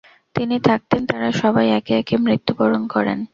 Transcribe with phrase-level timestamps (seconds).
[0.35, 3.19] তিনি থাকতেন তারা সবাই একে একে মৃত্যুবরণ করেন।